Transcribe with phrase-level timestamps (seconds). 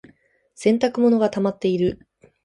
[0.55, 2.07] 洗濯物がたまっている。